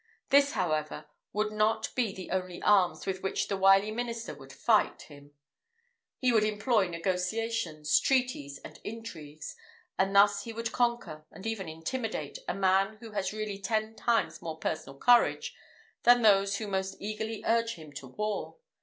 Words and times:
This, 0.31 0.53
however, 0.53 1.05
would 1.31 1.51
not 1.51 1.93
be 1.93 2.11
the 2.11 2.31
only 2.31 2.59
arms 2.63 3.05
with 3.05 3.21
which 3.21 3.49
the 3.49 3.55
wily 3.55 3.91
minister 3.91 4.33
would 4.33 4.51
fight 4.51 5.03
him: 5.03 5.35
he 6.17 6.31
would 6.33 6.43
employ 6.43 6.87
negotiations, 6.87 7.99
treaties, 7.99 8.57
and 8.65 8.79
intrigues; 8.83 9.55
and 9.99 10.15
thus 10.15 10.43
he 10.43 10.53
would 10.53 10.71
conquer, 10.71 11.27
and 11.29 11.45
even 11.45 11.69
intimidate, 11.69 12.39
a 12.47 12.55
man 12.55 12.97
who 12.99 13.11
has 13.11 13.31
really 13.31 13.59
ten 13.59 13.93
times 13.95 14.41
more 14.41 14.57
personal 14.57 14.97
courage 14.97 15.53
than 16.01 16.23
those 16.23 16.57
who 16.57 16.65
most 16.65 16.95
eagerly 16.99 17.43
urge 17.45 17.75
him 17.75 17.93
to 17.93 18.07
war. 18.07 18.55